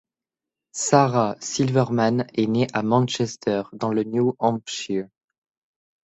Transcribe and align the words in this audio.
Sarah 0.73 1.35
Silverman 1.39 2.25
est 2.33 2.47
née 2.47 2.65
à 2.73 2.81
Manchester, 2.81 3.61
dans 3.73 3.93
le 3.93 4.03
New 4.03 4.33
Hampshire. 4.39 5.05